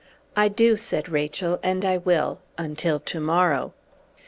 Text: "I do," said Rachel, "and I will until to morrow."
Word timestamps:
"I 0.35 0.47
do," 0.47 0.77
said 0.77 1.09
Rachel, 1.09 1.59
"and 1.61 1.85
I 1.85 1.97
will 1.97 2.39
until 2.57 2.99
to 3.01 3.19
morrow." 3.19 3.73